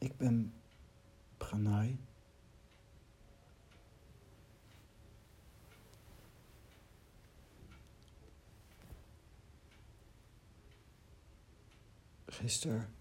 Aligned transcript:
Ik 0.00 0.16
ben 0.16 0.54
Pranay. 1.36 1.98
Gisteren 12.26 12.94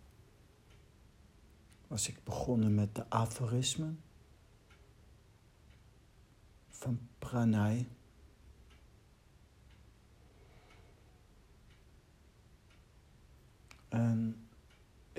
was 1.87 2.07
ik 2.07 2.23
begonnen 2.23 2.75
met 2.75 2.95
de 2.95 3.09
aforismen 3.09 4.01
van 6.69 6.99
Pranay. 7.19 7.87
En 13.89 14.48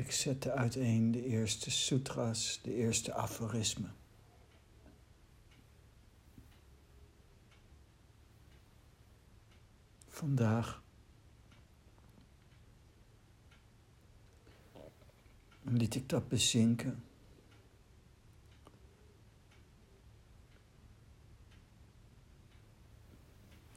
ik 0.01 0.13
zette 0.13 0.53
uiteen 0.53 1.11
de 1.11 1.25
eerste 1.25 1.71
sutras, 1.71 2.61
de 2.63 2.75
eerste 2.75 3.13
aforismen. 3.13 3.95
Vandaag 10.09 10.83
liet 15.63 15.95
ik 15.95 16.09
dat 16.09 16.29
bezinken. 16.29 17.05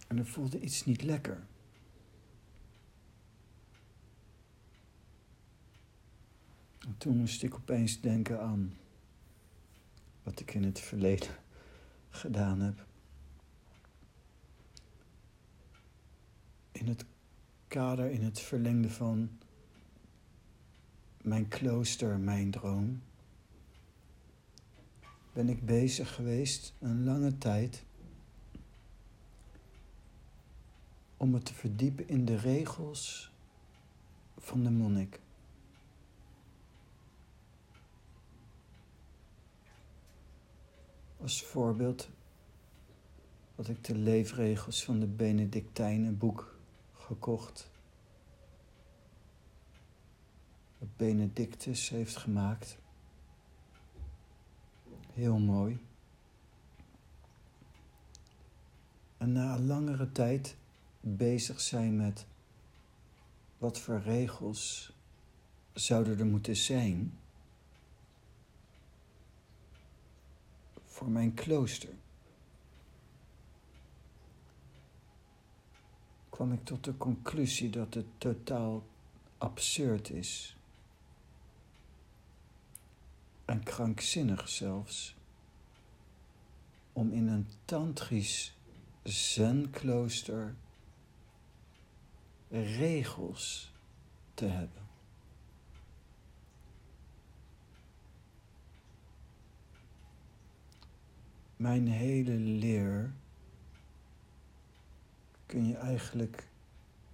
En 0.07 0.17
er 0.17 0.25
voelde 0.25 0.59
iets 0.59 0.85
niet 0.85 1.01
lekker. 1.01 1.43
Toen 6.97 7.17
moest 7.17 7.43
ik 7.43 7.55
opeens 7.55 8.01
denken 8.01 8.41
aan 8.41 8.77
wat 10.23 10.39
ik 10.39 10.53
in 10.53 10.63
het 10.63 10.79
verleden 10.79 11.35
gedaan 12.09 12.59
heb. 12.59 12.85
In 16.71 16.87
het 16.87 17.05
kader, 17.67 18.11
in 18.11 18.23
het 18.23 18.39
verlengde 18.39 18.89
van 18.89 19.29
mijn 21.21 21.47
klooster, 21.47 22.19
mijn 22.19 22.51
droom, 22.51 23.01
ben 25.33 25.49
ik 25.49 25.65
bezig 25.65 26.15
geweest 26.15 26.73
een 26.79 27.03
lange 27.03 27.37
tijd 27.37 27.83
om 31.17 31.29
me 31.29 31.39
te 31.39 31.53
verdiepen 31.53 32.07
in 32.07 32.25
de 32.25 32.37
regels 32.37 33.31
van 34.37 34.63
de 34.63 34.69
monnik. 34.69 35.19
Als 41.23 41.43
voorbeeld 41.43 42.09
had 43.55 43.67
ik 43.67 43.83
de 43.83 43.95
leefregels 43.95 44.83
van 44.83 44.99
de 44.99 45.07
Benedictijnen 45.07 46.17
boek 46.17 46.59
gekocht. 46.93 47.71
Wat 50.77 50.97
Benedictus 50.97 51.89
heeft 51.89 52.15
gemaakt. 52.15 52.77
Heel 55.13 55.37
mooi. 55.37 55.79
En 59.17 59.31
na 59.31 59.55
een 59.55 59.65
langere 59.65 60.11
tijd 60.11 60.55
bezig 60.99 61.61
zijn 61.61 61.95
met 61.95 62.25
wat 63.57 63.79
voor 63.79 63.99
regels 63.99 64.93
zouden 65.73 66.19
er 66.19 66.25
moeten 66.25 66.55
zijn 66.55 67.17
voor 70.93 71.09
mijn 71.09 71.33
klooster. 71.33 71.93
kwam 76.29 76.53
ik 76.53 76.63
tot 76.63 76.83
de 76.83 76.97
conclusie 76.97 77.69
dat 77.69 77.93
het 77.93 78.05
totaal 78.17 78.83
absurd 79.37 80.09
is. 80.09 80.55
En 83.45 83.63
krankzinnig 83.63 84.49
zelfs. 84.49 85.15
Om 86.93 87.11
in 87.11 87.27
een 87.27 87.47
tantrisch 87.65 88.55
zenklooster 89.03 90.55
regels 92.49 93.71
te 94.33 94.45
hebben. 94.45 94.82
Mijn 101.63 101.87
hele 101.87 102.31
leer 102.31 103.13
kun 105.45 105.67
je 105.67 105.75
eigenlijk 105.75 106.47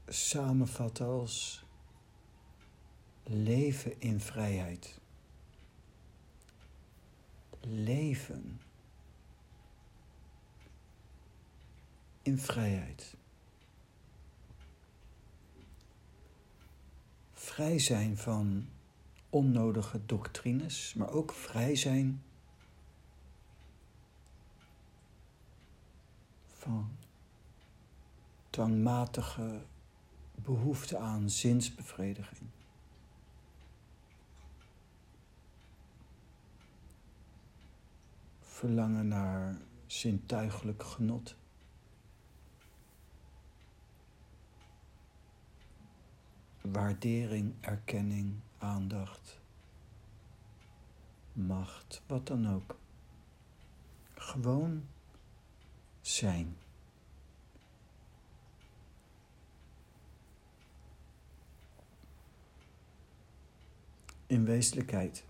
samenvatten 0.08 1.06
als 1.06 1.64
leven 3.24 4.02
in 4.02 4.20
vrijheid. 4.20 5.00
Leven 7.62 8.62
in 12.22 12.38
vrijheid. 12.38 13.16
Vrij 17.34 17.80
zijn 17.80 18.18
van 18.18 18.68
onnodige 19.30 20.06
doctrines, 20.06 20.94
maar 20.94 21.09
ook 21.09 21.34
vrij 21.34 21.76
zijn 21.76 22.24
van 26.59 26.92
dwangmatige 28.50 29.62
behoefte 30.36 30.97
aan 30.97 31.30
zinsbevrediging. 31.30 32.50
Verlangen 38.42 39.08
naar 39.08 39.58
zintuigelijk 39.86 40.84
genot. 40.84 41.36
Waardering, 46.62 47.53
erkenning, 47.59 48.40
aandacht, 48.58 49.40
macht, 51.34 52.02
wat 52.08 52.28
dan 52.28 52.53
ook. 52.53 52.78
Gewoon 54.14 54.84
zijn. 56.19 56.57
In 64.28 64.46
wezenlijkheid, 64.46 65.24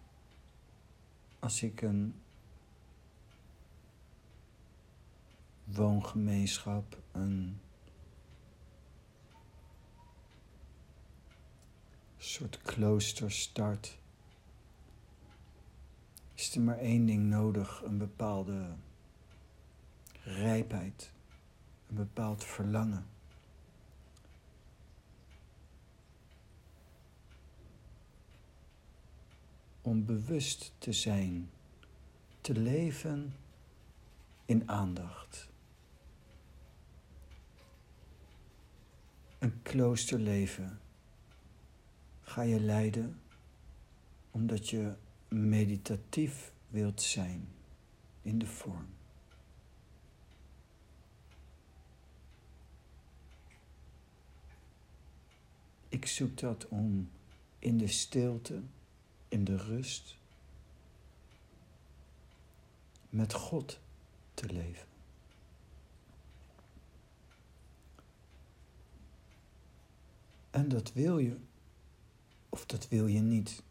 als 1.39 1.63
ik 1.63 1.81
een 1.81 2.15
woongemeenschap, 5.63 6.97
een 7.11 7.59
soort 12.17 12.61
klooster 12.61 13.31
start, 13.31 13.97
is 16.33 16.55
er 16.55 16.61
maar 16.61 16.77
één 16.77 17.05
ding 17.05 17.23
nodig: 17.23 17.81
een 17.83 17.97
bepaalde 17.97 18.75
rijpheid, 20.23 21.11
een 21.87 21.95
bepaald 21.95 22.43
verlangen. 22.43 23.05
Om 29.81 30.05
bewust 30.05 30.73
te 30.77 30.93
zijn, 30.93 31.49
te 32.41 32.53
leven 32.53 33.35
in 34.45 34.69
aandacht. 34.69 35.49
Een 39.39 39.61
kloosterleven 39.61 40.79
ga 42.21 42.41
je 42.41 42.59
leiden 42.59 43.21
omdat 44.31 44.69
je 44.69 44.93
meditatief 45.27 46.53
wilt 46.67 47.01
zijn 47.01 47.47
in 48.21 48.39
de 48.39 48.47
vorm. 48.47 48.98
Ik 55.89 56.05
zoek 56.05 56.37
dat 56.37 56.67
om 56.67 57.09
in 57.59 57.77
de 57.77 57.87
stilte, 57.87 58.61
in 59.27 59.43
de 59.43 59.57
rust, 59.57 60.17
met 63.09 63.33
God 63.33 63.79
te 64.33 64.53
leven. 64.53 64.87
En 70.49 70.69
dat 70.69 70.93
wil 70.93 71.17
je 71.17 71.37
of 72.49 72.65
dat 72.65 72.87
wil 72.87 73.07
je 73.07 73.19
niet. 73.19 73.63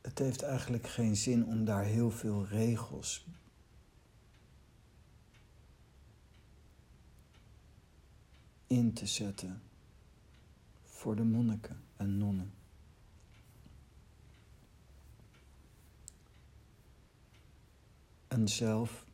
Het 0.00 0.18
heeft 0.18 0.42
eigenlijk 0.42 0.88
geen 0.88 1.16
zin 1.16 1.46
om 1.46 1.64
daar 1.64 1.84
heel 1.84 2.10
veel 2.10 2.46
regels 2.46 3.26
in 8.72 8.92
te 8.92 9.06
zetten 9.06 9.62
voor 10.82 11.16
de 11.16 11.22
monniken 11.22 11.82
en 11.96 12.18
nonnen. 12.18 12.52
En 18.28 18.48
zelf 18.48 19.04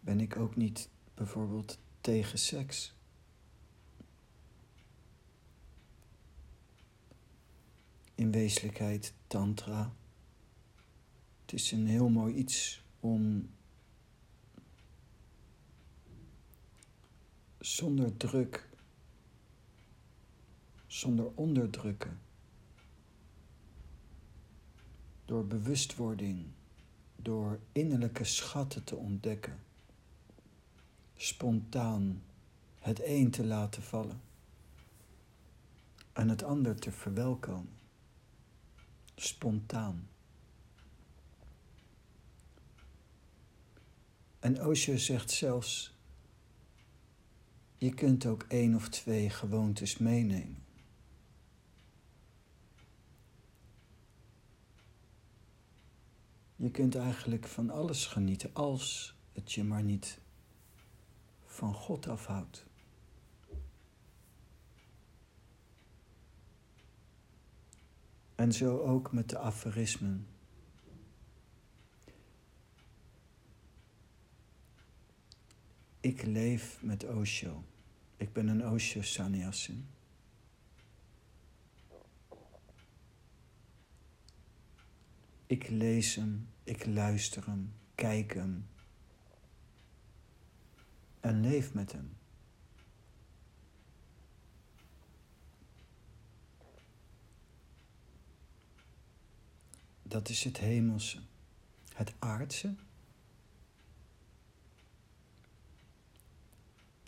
ben 0.00 0.20
ik 0.20 0.36
ook 0.36 0.56
niet 0.56 0.88
bijvoorbeeld 1.14 1.78
tegen 2.00 2.38
seks. 2.38 2.94
In 8.14 8.30
wezenlijkheid 8.30 9.14
tantra. 9.26 9.92
Het 11.40 11.52
is 11.52 11.72
een 11.72 11.86
heel 11.86 12.08
mooi 12.08 12.34
iets 12.34 12.82
om 13.00 13.48
zonder 17.66 18.16
druk, 18.16 18.68
zonder 20.86 21.30
onderdrukken, 21.34 22.20
door 25.24 25.46
bewustwording, 25.46 26.46
door 27.16 27.60
innerlijke 27.72 28.24
schatten 28.24 28.84
te 28.84 28.96
ontdekken, 28.96 29.58
spontaan 31.16 32.22
het 32.78 33.00
een 33.04 33.30
te 33.30 33.44
laten 33.44 33.82
vallen 33.82 34.20
en 36.12 36.28
het 36.28 36.42
ander 36.42 36.76
te 36.80 36.92
verwelkomen, 36.92 37.78
spontaan. 39.16 40.08
En 44.38 44.66
Osho 44.66 44.96
zegt 44.96 45.30
zelfs 45.30 45.95
je 47.78 47.94
kunt 47.94 48.26
ook 48.26 48.42
één 48.48 48.74
of 48.74 48.88
twee 48.88 49.30
gewoontes 49.30 49.98
meenemen. 49.98 50.64
Je 56.56 56.70
kunt 56.70 56.94
eigenlijk 56.94 57.46
van 57.46 57.70
alles 57.70 58.06
genieten 58.06 58.50
als 58.52 59.16
het 59.32 59.52
je 59.52 59.64
maar 59.64 59.82
niet 59.82 60.18
van 61.44 61.74
God 61.74 62.08
afhoudt. 62.08 62.66
En 68.34 68.52
zo 68.52 68.78
ook 68.78 69.12
met 69.12 69.28
de 69.30 69.38
aforismen. 69.38 70.26
Ik 76.06 76.22
leef 76.22 76.82
met 76.82 77.04
Osho. 77.04 77.64
Ik 78.16 78.32
ben 78.32 78.48
een 78.48 78.68
Osho 78.68 79.02
Sannyasin. 79.02 79.88
Ik 85.46 85.68
lees 85.68 86.14
hem, 86.14 86.48
ik 86.64 86.86
luister 86.86 87.46
hem, 87.46 87.72
kijk 87.94 88.34
hem 88.34 88.66
en 91.20 91.40
leef 91.40 91.74
met 91.74 91.92
hem. 91.92 92.16
Dat 100.02 100.28
is 100.28 100.44
het 100.44 100.58
hemelse. 100.58 101.20
Het 101.94 102.14
aardse 102.18 102.74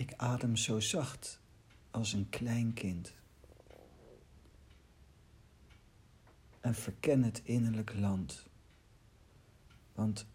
Ik 0.08 0.14
adem 0.16 0.56
zo 0.56 0.80
zacht 0.80 1.40
als 1.90 2.12
een 2.12 2.28
klein 2.28 2.74
kind. 2.74 3.14
En 6.60 6.74
verken 6.74 7.22
het 7.22 7.40
innerlijk 7.44 7.94
land. 7.94 8.46
Want 9.94 10.26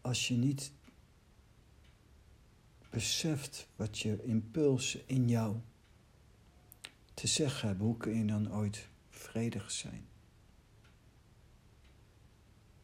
als 0.00 0.28
je 0.28 0.34
niet 0.34 0.72
beseft 2.90 3.68
wat 3.76 3.98
je 3.98 4.22
impulsen 4.24 5.08
in 5.08 5.28
jou 5.28 5.56
te 7.14 7.26
zeggen 7.26 7.68
hebben, 7.68 7.86
hoe 7.86 7.96
kun 7.96 8.16
je 8.18 8.24
dan 8.24 8.52
ooit 8.52 8.88
vredig 9.10 9.70
zijn? 9.70 10.06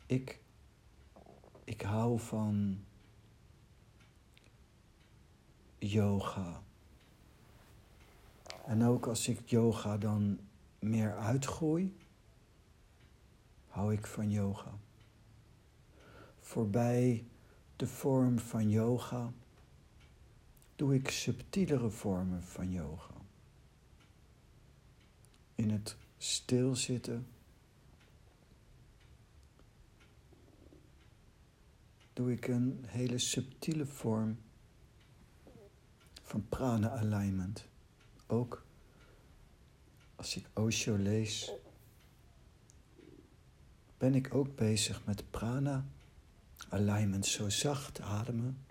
Ik, 0.06 0.40
ik 1.64 1.80
hou 1.80 2.20
van 2.20 2.86
yoga. 5.78 6.62
En 8.64 8.84
ook 8.84 9.06
als 9.06 9.28
ik 9.28 9.48
yoga 9.48 9.98
dan 9.98 10.38
meer 10.78 11.16
uitgooi, 11.16 11.96
hou 13.66 13.92
ik 13.92 14.06
van 14.06 14.30
yoga. 14.30 14.78
Voorbij 16.40 17.24
de 17.76 17.86
vorm 17.86 18.38
van 18.38 18.70
yoga 18.70 19.32
doe 20.76 20.94
ik 20.94 21.10
subtielere 21.10 21.90
vormen 21.90 22.42
van 22.42 22.70
yoga. 22.70 23.14
In 25.54 25.70
het 25.70 25.96
stilzitten 26.16 27.26
doe 32.12 32.32
ik 32.32 32.48
een 32.48 32.84
hele 32.86 33.18
subtiele 33.18 33.86
vorm 33.86 34.38
van 36.28 36.48
prana 36.48 36.90
alignment. 36.90 37.68
Ook 38.26 38.64
als 40.16 40.36
ik 40.36 40.48
Osho 40.52 40.96
lees, 40.96 41.52
ben 43.98 44.14
ik 44.14 44.34
ook 44.34 44.56
bezig 44.56 45.04
met 45.04 45.30
prana 45.30 45.84
alignment, 46.68 47.26
zo 47.26 47.48
zacht 47.48 48.00
ademen 48.00 48.64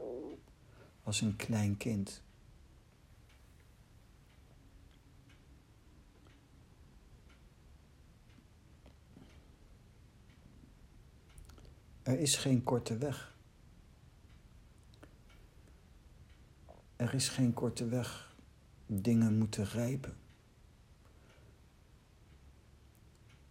als 1.03 1.21
een 1.21 1.35
klein 1.35 1.77
kind. 1.77 2.21
Er 12.03 12.19
is 12.19 12.35
geen 12.35 12.63
korte 12.63 12.97
weg. 12.97 13.37
Er 16.98 17.13
is 17.13 17.30
geen 17.30 17.54
korte 17.54 17.88
weg. 17.88 18.36
Dingen 18.86 19.38
moeten 19.38 19.66
rijpen. 19.66 20.18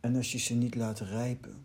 En 0.00 0.16
als 0.16 0.32
je 0.32 0.38
ze 0.38 0.54
niet 0.54 0.74
laat 0.74 1.00
rijpen, 1.00 1.64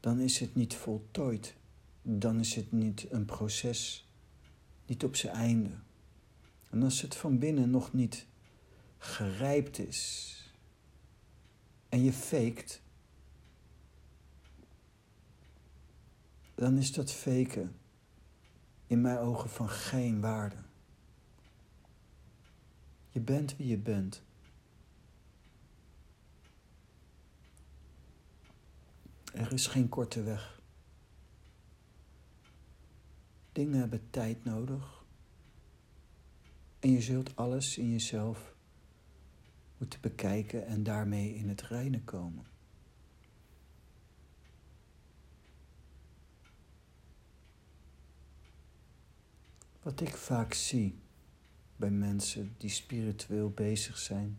dan 0.00 0.20
is 0.20 0.38
het 0.38 0.54
niet 0.54 0.74
voltooid. 0.74 1.56
Dan 2.02 2.40
is 2.40 2.54
het 2.54 2.72
niet 2.72 3.06
een 3.10 3.24
proces, 3.24 4.08
niet 4.86 5.04
op 5.04 5.16
zijn 5.16 5.34
einde. 5.34 5.70
En 6.70 6.82
als 6.82 7.00
het 7.00 7.16
van 7.16 7.38
binnen 7.38 7.70
nog 7.70 7.92
niet 7.92 8.26
gerijpt 8.98 9.78
is 9.78 10.36
en 11.88 12.02
je 12.04 12.12
faked, 12.12 12.80
dan 16.54 16.78
is 16.78 16.92
dat 16.92 17.12
faken 17.12 17.80
in 18.92 19.00
mijn 19.00 19.18
ogen 19.18 19.50
van 19.50 19.68
geen 19.68 20.20
waarde. 20.20 20.56
Je 23.08 23.20
bent 23.20 23.56
wie 23.56 23.66
je 23.66 23.78
bent. 23.78 24.22
Er 29.34 29.52
is 29.52 29.66
geen 29.66 29.88
korte 29.88 30.22
weg. 30.22 30.60
Dingen 33.52 33.78
hebben 33.78 34.10
tijd 34.10 34.44
nodig. 34.44 35.04
En 36.78 36.90
je 36.90 37.00
zult 37.00 37.36
alles 37.36 37.78
in 37.78 37.90
jezelf 37.90 38.54
moeten 39.78 40.00
bekijken 40.00 40.66
en 40.66 40.82
daarmee 40.82 41.34
in 41.34 41.48
het 41.48 41.62
reine 41.62 42.02
komen. 42.02 42.51
Wat 49.82 50.00
ik 50.00 50.16
vaak 50.16 50.52
zie 50.52 50.98
bij 51.76 51.90
mensen 51.90 52.54
die 52.58 52.70
spiritueel 52.70 53.50
bezig 53.50 53.98
zijn. 53.98 54.38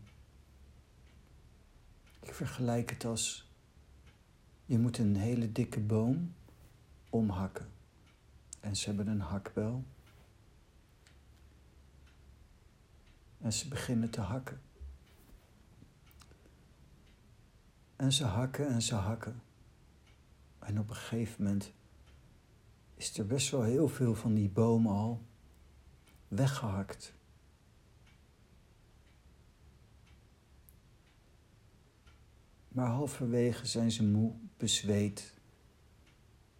Ik 2.20 2.34
vergelijk 2.34 2.90
het 2.90 3.04
als 3.04 3.50
je 4.64 4.78
moet 4.78 4.98
een 4.98 5.16
hele 5.16 5.52
dikke 5.52 5.80
boom 5.80 6.34
omhakken. 7.10 7.68
En 8.60 8.76
ze 8.76 8.86
hebben 8.86 9.06
een 9.06 9.20
hakbel. 9.20 9.84
En 13.40 13.52
ze 13.52 13.68
beginnen 13.68 14.10
te 14.10 14.20
hakken. 14.20 14.60
En 17.96 18.12
ze 18.12 18.24
hakken 18.24 18.68
en 18.68 18.82
ze 18.82 18.94
hakken. 18.94 19.42
En 20.58 20.78
op 20.78 20.88
een 20.88 20.96
gegeven 20.96 21.42
moment 21.42 21.72
is 22.94 23.18
er 23.18 23.26
best 23.26 23.50
wel 23.50 23.62
heel 23.62 23.88
veel 23.88 24.14
van 24.14 24.34
die 24.34 24.48
boom 24.48 24.86
al 24.86 25.22
weggehakt. 26.34 27.12
Maar 32.68 32.86
halverwege 32.86 33.66
zijn 33.66 33.90
ze 33.90 34.04
moe, 34.04 34.32
bezweet, 34.56 35.34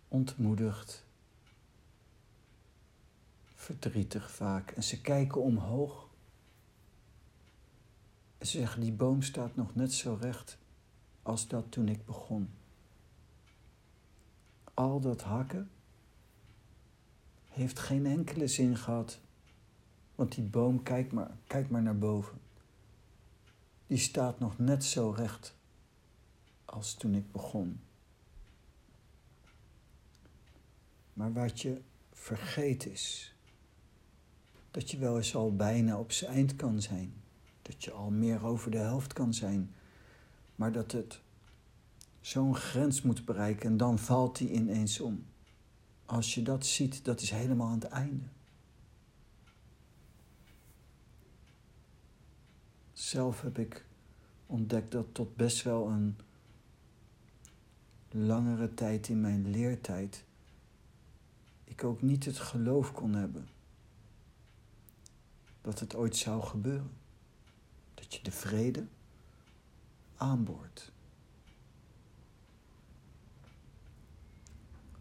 ontmoedigd, 0.08 1.04
verdrietig 3.54 4.30
vaak. 4.30 4.70
En 4.70 4.82
ze 4.82 5.00
kijken 5.00 5.42
omhoog. 5.42 6.08
En 8.38 8.46
ze 8.46 8.58
zeggen, 8.58 8.80
die 8.80 8.92
boom 8.92 9.22
staat 9.22 9.56
nog 9.56 9.74
net 9.74 9.92
zo 9.92 10.18
recht 10.20 10.58
als 11.22 11.48
dat 11.48 11.72
toen 11.72 11.88
ik 11.88 12.04
begon. 12.04 12.50
Al 14.74 15.00
dat 15.00 15.22
hakken 15.22 15.70
heeft 17.48 17.78
geen 17.78 18.06
enkele 18.06 18.46
zin 18.46 18.76
gehad. 18.76 19.20
Want 20.14 20.34
die 20.34 20.44
boom, 20.44 20.82
kijk 20.82 21.12
maar, 21.12 21.30
kijk 21.46 21.70
maar 21.70 21.82
naar 21.82 21.98
boven. 21.98 22.38
Die 23.86 23.98
staat 23.98 24.38
nog 24.38 24.58
net 24.58 24.84
zo 24.84 25.10
recht 25.10 25.54
als 26.64 26.94
toen 26.94 27.14
ik 27.14 27.32
begon. 27.32 27.80
Maar 31.12 31.32
wat 31.32 31.60
je 31.60 31.80
vergeet 32.12 32.86
is, 32.86 33.34
dat 34.70 34.90
je 34.90 34.98
wel 34.98 35.16
eens 35.16 35.34
al 35.34 35.56
bijna 35.56 35.98
op 35.98 36.12
zijn 36.12 36.30
eind 36.30 36.56
kan 36.56 36.80
zijn. 36.80 37.14
Dat 37.62 37.84
je 37.84 37.90
al 37.90 38.10
meer 38.10 38.44
over 38.44 38.70
de 38.70 38.78
helft 38.78 39.12
kan 39.12 39.34
zijn. 39.34 39.74
Maar 40.56 40.72
dat 40.72 40.92
het 40.92 41.20
zo'n 42.20 42.56
grens 42.56 43.02
moet 43.02 43.24
bereiken 43.24 43.70
en 43.70 43.76
dan 43.76 43.98
valt 43.98 44.38
die 44.38 44.52
ineens 44.52 45.00
om. 45.00 45.24
Als 46.06 46.34
je 46.34 46.42
dat 46.42 46.66
ziet, 46.66 47.04
dat 47.04 47.20
is 47.20 47.30
helemaal 47.30 47.66
aan 47.66 47.80
het 47.80 47.84
einde. 47.84 48.24
Zelf 53.14 53.42
heb 53.42 53.58
ik 53.58 53.84
ontdekt 54.46 54.92
dat 54.92 55.06
tot 55.12 55.36
best 55.36 55.62
wel 55.62 55.88
een 55.88 56.16
langere 58.10 58.74
tijd 58.74 59.08
in 59.08 59.20
mijn 59.20 59.50
leertijd 59.50 60.24
ik 61.64 61.84
ook 61.84 62.02
niet 62.02 62.24
het 62.24 62.38
geloof 62.38 62.92
kon 62.92 63.14
hebben 63.14 63.48
dat 65.60 65.80
het 65.80 65.94
ooit 65.94 66.16
zou 66.16 66.42
gebeuren. 66.42 66.90
Dat 67.94 68.14
je 68.14 68.22
de 68.22 68.32
vrede 68.32 68.86
aanboort. 70.16 70.92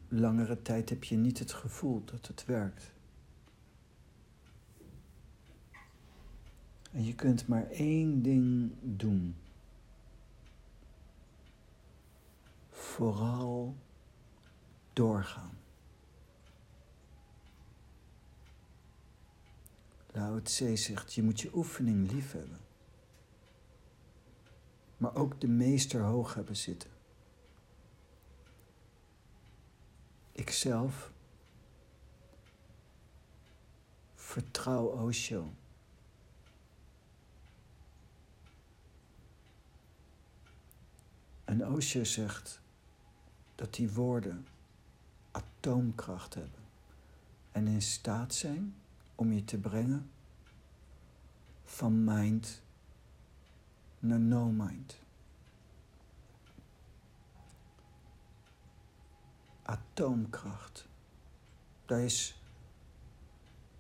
Langere 0.08 0.62
tijd 0.62 0.90
heb 0.90 1.04
je 1.04 1.16
niet 1.16 1.40
het 1.40 1.54
gevoel 1.54 2.04
dat 2.06 2.28
het 2.28 2.46
werkt. 2.46 2.92
En 6.94 7.04
je 7.06 7.16
kunt 7.16 7.48
maar 7.48 7.70
één 7.70 8.22
ding 8.22 8.72
doen. 8.82 9.36
Vooral 12.70 13.76
doorgaan. 14.94 15.58
Lao 20.12 20.42
Tse 20.42 20.76
zegt, 20.76 21.14
je 21.14 21.24
moet 21.24 21.42
je 21.42 21.56
oefening 21.56 22.12
lief 22.12 22.32
hebben. 22.32 22.60
Maar 24.98 25.16
ook 25.16 25.42
de 25.42 25.48
meester 25.48 26.02
hoog 26.02 26.34
hebben 26.34 26.58
zitten. 26.58 26.90
Ikzelf 30.32 31.12
vertrouw 34.16 34.86
Osho. 34.86 35.54
En 41.54 41.68
Osho 41.68 42.04
zegt 42.04 42.62
dat 43.56 43.74
die 43.74 43.92
woorden 43.92 44.48
atoomkracht 45.32 46.34
hebben 46.34 46.60
en 47.52 47.68
in 47.68 47.82
staat 47.82 48.34
zijn 48.34 48.76
om 49.16 49.32
je 49.32 49.46
te 49.46 49.58
brengen 49.58 50.10
van 51.64 52.04
mind 52.04 52.62
naar 54.00 54.20
no 54.20 54.46
mind. 54.46 55.00
Atoomkracht. 59.62 60.88
Daar 61.86 62.02
is 62.02 62.42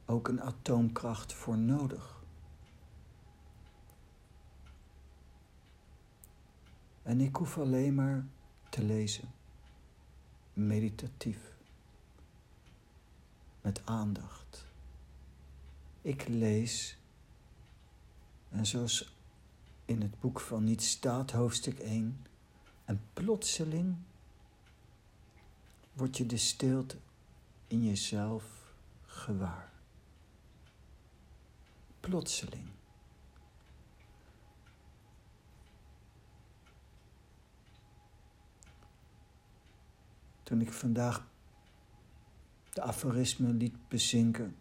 ook 0.05 0.27
een 0.27 0.41
atoomkracht 0.41 1.33
voor 1.33 1.57
nodig. 1.57 2.22
En 7.03 7.21
ik 7.21 7.35
hoef 7.35 7.57
alleen 7.57 7.95
maar 7.95 8.25
te 8.69 8.83
lezen, 8.83 9.31
meditatief, 10.53 11.55
met 13.61 13.85
aandacht. 13.85 14.65
Ik 16.01 16.27
lees, 16.27 16.97
en 18.49 18.65
zoals 18.65 19.15
in 19.85 20.01
het 20.01 20.19
boek 20.19 20.39
van 20.39 20.63
Niet 20.63 20.83
staat, 20.83 21.31
hoofdstuk 21.31 21.79
1, 21.79 22.25
en 22.85 23.01
plotseling 23.13 23.95
word 25.93 26.17
je 26.17 26.25
de 26.25 26.37
stilte 26.37 26.97
in 27.67 27.85
jezelf 27.85 28.43
gewaar. 29.05 29.71
Plotseling. 31.99 32.67
Toen 40.43 40.61
ik 40.61 40.73
vandaag 40.73 41.27
de 42.73 42.81
aforismen 42.81 43.57
liet 43.57 43.87
bezinken, 43.87 44.55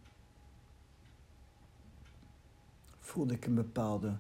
voelde 3.01 3.35
ik 3.35 3.47
een 3.47 3.55
bepaalde 3.55 4.19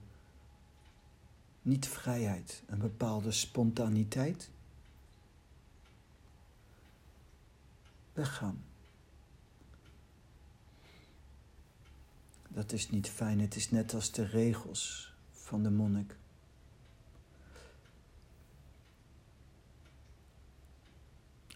niet 1.63 1.89
vrijheid, 1.89 2.63
een 2.67 2.79
bepaalde 2.79 3.33
spontaniteit. 3.33 4.51
Weggaan. 8.13 8.65
Dat 12.49 12.73
is 12.73 12.91
niet 12.91 13.09
fijn, 13.09 13.41
het 13.41 13.57
is 13.57 13.71
net 13.71 13.95
als 13.95 14.13
de 14.13 14.25
regels 14.25 15.15
van 15.31 15.63
de 15.63 15.71
monnik. 15.71 16.17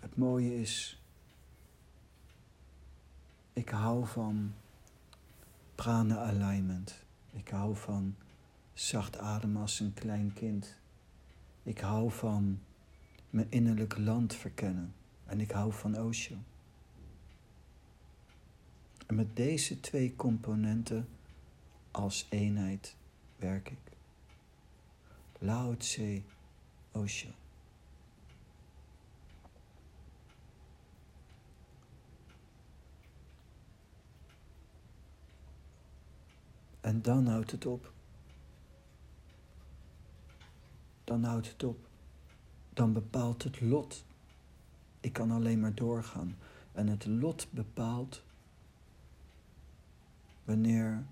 Het 0.07 0.17
mooie 0.17 0.61
is, 0.61 1.03
ik 3.53 3.69
hou 3.69 4.07
van 4.07 4.55
prana 5.75 6.19
alignment. 6.19 7.05
Ik 7.33 7.49
hou 7.49 7.77
van 7.77 8.17
zacht 8.73 9.19
ademen 9.19 9.61
als 9.61 9.81
een 9.81 9.95
klein 9.95 10.33
kind. 10.33 10.79
Ik 11.63 11.79
hou 11.79 12.11
van 12.11 12.61
mijn 13.31 13.47
innerlijk 13.51 13.99
land 13.99 14.35
verkennen. 14.35 14.95
En 15.25 15.41
ik 15.41 15.51
hou 15.51 15.73
van 15.73 16.01
Osho. 16.01 16.35
En 19.07 19.15
met 19.15 19.37
deze 19.37 19.81
twee 19.81 20.17
componenten 20.17 21.09
als 21.91 22.27
eenheid 22.31 22.97
werk 23.37 23.71
ik. 23.71 23.97
Lao 25.39 25.77
Tse 25.77 26.23
Osho. 26.93 27.31
En 36.87 37.03
dan 37.03 37.27
houdt 37.27 37.51
het 37.51 37.67
op. 37.67 37.93
Dan 41.05 41.25
houdt 41.25 41.49
het 41.49 41.65
op. 41.65 41.89
Dan 42.73 42.93
bepaalt 42.93 43.43
het 43.43 43.61
lot. 43.61 44.05
Ik 45.01 45.13
kan 45.13 45.31
alleen 45.31 45.61
maar 45.61 45.75
doorgaan. 45.75 46.37
En 46.73 46.87
het 46.87 47.07
lot 47.07 47.47
bepaalt 47.51 48.23
wanneer 50.45 51.05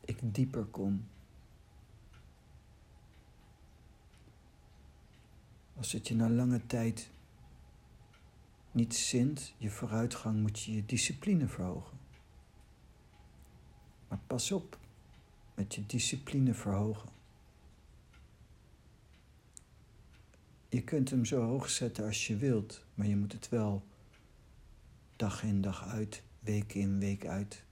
ik 0.00 0.34
dieper 0.34 0.64
kom. 0.64 1.06
Als 5.76 5.92
het 5.92 6.08
je 6.08 6.14
na 6.14 6.28
lange 6.28 6.66
tijd 6.66 7.10
niet 8.70 8.94
zint, 8.94 9.54
je 9.56 9.70
vooruitgang, 9.70 10.40
moet 10.40 10.60
je 10.60 10.74
je 10.74 10.86
discipline 10.86 11.48
verhogen. 11.48 11.98
Maar 14.10 14.18
pas 14.26 14.52
op 14.52 14.78
met 15.54 15.74
je 15.74 15.86
discipline 15.86 16.54
verhogen. 16.54 17.08
Je 20.68 20.82
kunt 20.82 21.10
hem 21.10 21.24
zo 21.24 21.42
hoog 21.42 21.70
zetten 21.70 22.04
als 22.04 22.26
je 22.26 22.36
wilt, 22.36 22.84
maar 22.94 23.06
je 23.06 23.16
moet 23.16 23.32
het 23.32 23.48
wel 23.48 23.82
dag 25.16 25.42
in 25.42 25.60
dag 25.60 25.86
uit, 25.86 26.22
week 26.40 26.74
in 26.74 26.98
week 26.98 27.26
uit, 27.26 27.64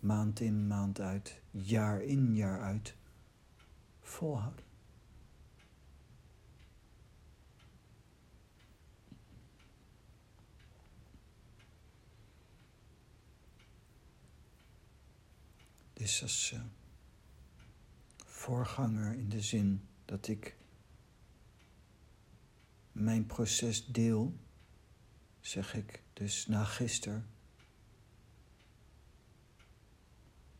maand 0.00 0.40
in 0.40 0.66
maand 0.66 1.00
uit, 1.00 1.40
jaar 1.50 2.02
in 2.02 2.34
jaar 2.34 2.60
uit 2.60 2.94
volhouden. 4.00 4.65
Dus 16.06 16.22
als 16.22 16.52
uh, 16.54 16.60
voorganger 18.24 19.12
in 19.18 19.28
de 19.28 19.40
zin 19.40 19.88
dat 20.04 20.28
ik 20.28 20.56
mijn 22.92 23.26
proces 23.26 23.86
deel, 23.86 24.36
zeg 25.40 25.74
ik 25.74 26.02
dus 26.12 26.46
na 26.46 26.64
gisteren. 26.64 27.26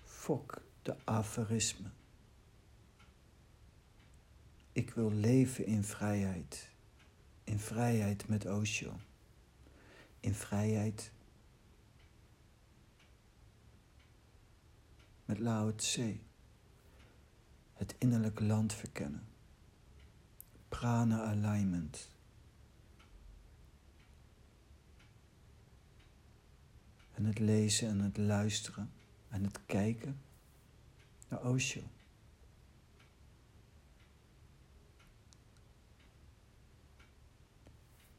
Fok 0.03 0.63
de 0.83 0.97
aferisme. 1.05 1.91
Ik 4.73 4.91
wil 4.91 5.13
leven 5.13 5.67
in 5.67 5.85
vrijheid. 5.85 6.71
In 7.45 7.59
vrijheid 7.59 8.29
met 8.29 8.47
Osho. 8.47 9.01
In 10.21 10.35
vrijheid 10.35 11.13
met 15.27 15.39
Lao 15.39 15.75
Tse. 15.75 16.17
Het 17.73 17.95
innerlijke 17.99 18.45
land 18.45 18.73
verkennen. 18.73 19.27
Prana 20.69 21.23
alignment. 21.23 22.09
En 27.15 27.25
het 27.25 27.39
lezen 27.39 27.89
en 27.89 28.01
het 28.01 28.17
luisteren 28.17 28.91
en 29.29 29.45
het 29.45 29.59
kijken 29.67 30.21
naar 31.29 31.45
Osho. 31.45 31.81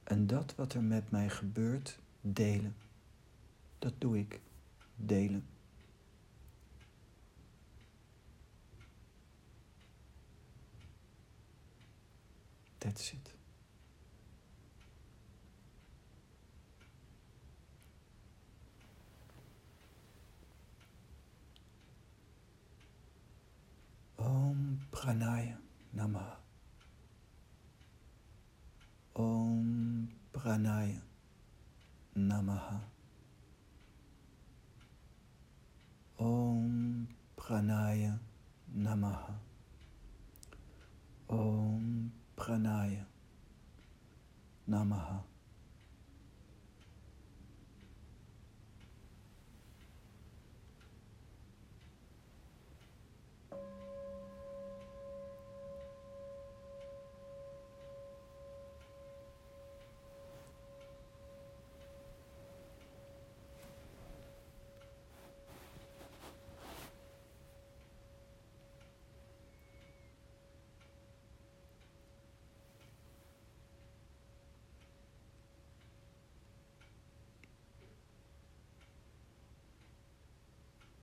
En 0.04 0.28
dat 0.28 0.56
wat 0.56 0.74
er 0.74 0.84
met 0.84 1.12
mij 1.12 1.30
gebeurt, 1.30 2.00
delen. 2.22 2.76
Dat 3.80 3.94
doe 3.98 4.18
ik. 4.20 4.40
Delen. 4.96 5.46
That's 12.80 13.12
it. 13.14 13.34
Om 24.20 24.80
Pranaya 24.92 25.58
Namah. 25.96 26.38
Om 29.16 30.08
Pranaya 30.34 31.02
Namaha. 32.16 32.82
Om 36.20 37.08
Pranaya 37.36 38.20
Namaha. 38.76 39.34
Om 41.30 42.12
Pranaya 42.38 43.06
Namaha. 44.70 45.37